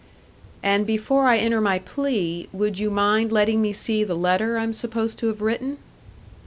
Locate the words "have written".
5.27-5.77